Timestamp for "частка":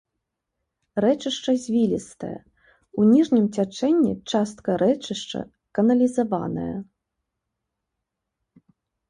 4.33-4.71